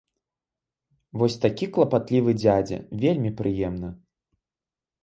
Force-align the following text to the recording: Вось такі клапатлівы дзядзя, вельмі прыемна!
Вось 1.21 1.35
такі 1.45 1.65
клапатлівы 1.75 2.31
дзядзя, 2.41 2.77
вельмі 3.05 3.37
прыемна! 3.45 3.89